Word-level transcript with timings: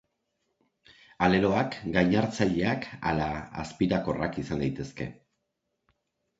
Aleloak 1.27 1.77
gainartzaileak 1.97 2.89
ala 3.13 3.29
azpirakorrak 3.67 4.43
izan 4.47 4.67
daitezke. 4.67 5.11